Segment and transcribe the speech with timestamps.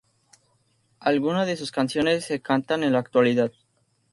[0.99, 3.51] Algunas de sus canciones se cantan en la actualidad.